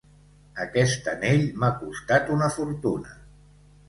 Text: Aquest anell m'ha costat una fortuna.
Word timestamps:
Aquest 0.63 1.09
anell 1.11 1.43
m'ha 1.63 1.69
costat 1.81 2.31
una 2.37 2.47
fortuna. 2.57 3.13